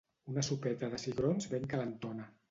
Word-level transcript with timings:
Una 0.31 0.43
sopeta 0.45 0.87
de 0.95 0.99
cigrons 1.03 1.47
ben 1.51 1.69
calentona 1.75 2.27